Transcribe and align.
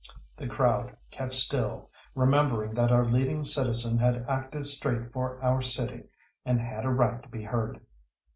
The 0.35 0.47
crowd 0.47 0.97
kept 1.11 1.35
still, 1.35 1.91
remembering 2.15 2.73
that 2.73 2.91
our 2.91 3.05
leading 3.05 3.43
citizen 3.43 3.99
had 3.99 4.25
acted 4.27 4.65
straight 4.65 5.13
for 5.13 5.39
our 5.43 5.61
city, 5.61 6.05
and 6.43 6.59
had 6.59 6.85
a 6.85 6.89
right 6.89 7.21
to 7.21 7.29
be 7.29 7.43
heard. 7.43 7.79